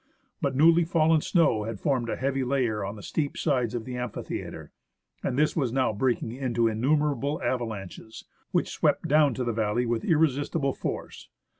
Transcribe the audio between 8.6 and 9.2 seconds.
swept